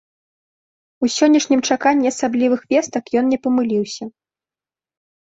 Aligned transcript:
У 1.07 1.09
сённяшнім 1.15 1.59
чаканні 1.69 2.09
асаблівых 2.13 2.63
вестак 2.71 3.11
ён 3.21 3.25
не 3.33 3.39
памыліўся. 3.43 4.03